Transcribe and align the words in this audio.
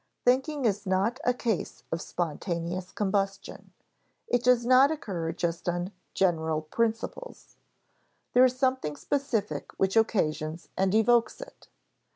Thinking 0.25 0.65
is 0.65 0.87
not 0.87 1.19
a 1.23 1.31
case 1.31 1.83
of 1.91 2.01
spontaneous 2.01 2.91
combustion; 2.91 3.71
it 4.27 4.43
does 4.43 4.65
not 4.65 4.89
occur 4.89 5.31
just 5.31 5.69
on 5.69 5.91
"general 6.15 6.63
principles." 6.63 7.55
There 8.33 8.43
is 8.43 8.57
something 8.57 8.95
specific 8.95 9.71
which 9.73 9.95
occasions 9.95 10.69
and 10.75 10.95
evokes 10.95 11.39
it. 11.39 11.67